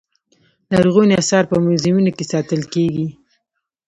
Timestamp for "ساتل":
2.31-2.61